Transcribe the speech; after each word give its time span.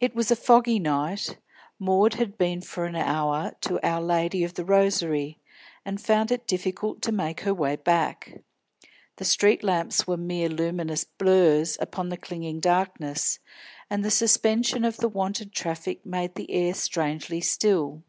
It 0.00 0.14
was 0.14 0.30
a 0.30 0.34
foggy 0.34 0.78
night. 0.78 1.36
Maud 1.78 2.14
had 2.14 2.38
been 2.38 2.62
for 2.62 2.86
an 2.86 2.96
hour 2.96 3.52
to 3.60 3.78
Our 3.86 4.00
Lady 4.00 4.44
of 4.44 4.54
the 4.54 4.64
Rosary, 4.64 5.40
and 5.84 6.00
found 6.00 6.32
it 6.32 6.46
difficult 6.46 7.02
to 7.02 7.12
make 7.12 7.40
her 7.40 7.52
way 7.52 7.76
back. 7.76 8.40
The 9.16 9.26
street 9.26 9.62
lamps 9.62 10.06
were 10.06 10.16
mere 10.16 10.48
luminous 10.48 11.04
blurs 11.04 11.76
upon 11.82 12.08
the 12.08 12.16
clinging 12.16 12.60
darkness, 12.60 13.40
and 13.90 14.02
the 14.02 14.10
suspension 14.10 14.86
of 14.86 14.96
the 14.96 15.08
wonted 15.10 15.52
traffic 15.52 16.06
made 16.06 16.34
the 16.34 16.50
air 16.50 16.72
strangely 16.72 17.42
still. 17.42 18.04